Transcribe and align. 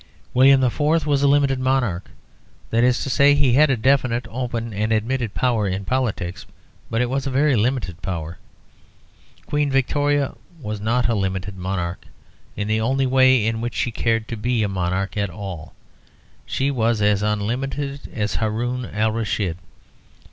William 0.33 0.63
IV. 0.63 1.05
was 1.05 1.21
a 1.21 1.27
limited 1.27 1.59
monarch; 1.59 2.09
that 2.71 2.83
is 2.83 3.03
to 3.03 3.07
say, 3.11 3.35
he 3.35 3.53
had 3.53 3.69
a 3.69 3.77
definite, 3.77 4.27
open, 4.31 4.73
and 4.73 4.91
admitted 4.91 5.35
power 5.35 5.67
in 5.67 5.85
politics, 5.85 6.43
but 6.89 7.01
it 7.03 7.07
was 7.07 7.27
a 7.27 7.29
limited 7.29 8.01
power. 8.01 8.39
Queen 9.45 9.69
Victoria 9.69 10.33
was 10.59 10.81
not 10.81 11.07
a 11.07 11.13
limited 11.13 11.55
monarch; 11.55 12.03
in 12.55 12.67
the 12.67 12.81
only 12.81 13.05
way 13.05 13.45
in 13.45 13.61
which 13.61 13.75
she 13.75 13.91
cared 13.91 14.27
to 14.27 14.35
be 14.35 14.63
a 14.63 14.67
monarch 14.67 15.15
at 15.17 15.29
all 15.29 15.75
she 16.47 16.71
was 16.71 16.99
as 17.03 17.21
unlimited 17.21 18.09
as 18.11 18.37
Haroun 18.37 18.85
Alraschid. 18.85 19.59